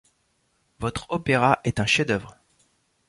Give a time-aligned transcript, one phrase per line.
[0.79, 2.35] Votre opéra est un chef-d’œuvre.